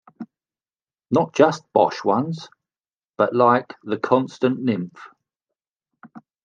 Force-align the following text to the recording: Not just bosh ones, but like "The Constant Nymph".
Not 1.11 1.31
just 1.35 1.63
bosh 1.73 2.03
ones, 2.03 2.49
but 3.17 3.35
like 3.35 3.75
"The 3.83 3.99
Constant 3.99 4.59
Nymph". 4.59 5.09